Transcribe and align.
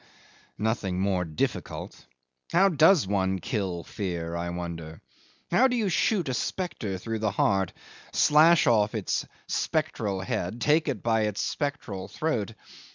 Nothing 0.57 0.99
more 0.99 1.23
difficult. 1.25 2.07
How 2.51 2.69
does 2.69 3.05
one 3.05 3.37
kill 3.37 3.83
fear, 3.83 4.35
I 4.35 4.49
wonder? 4.49 4.99
How 5.51 5.67
do 5.67 5.75
you 5.75 5.89
shoot 5.89 6.27
a 6.27 6.33
spectre 6.33 6.97
through 6.97 7.19
the 7.19 7.29
heart, 7.29 7.71
slash 8.11 8.65
off 8.65 8.95
its 8.95 9.27
spectral 9.47 10.21
head, 10.21 10.59
take 10.59 10.87
it 10.87 11.03
by 11.03 11.25
its 11.27 11.39
spectral 11.43 12.07
throat? 12.07 12.55